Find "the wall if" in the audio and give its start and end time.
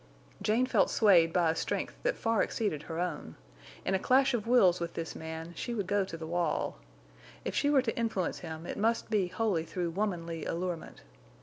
6.17-7.53